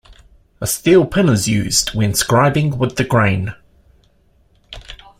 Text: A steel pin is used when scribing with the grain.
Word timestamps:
A 0.59 0.65
steel 0.65 1.05
pin 1.05 1.29
is 1.29 1.47
used 1.47 1.93
when 1.93 2.13
scribing 2.13 2.75
with 2.79 2.95
the 2.95 3.03
grain. 3.03 3.53